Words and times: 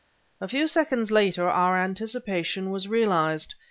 A 0.41 0.47
few 0.47 0.65
seconds 0.67 1.11
later 1.11 1.47
our 1.47 1.77
anticipation 1.77 2.71
was 2.71 2.87
realized. 2.87 3.53